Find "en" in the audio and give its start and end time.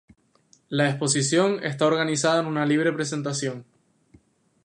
2.41-2.47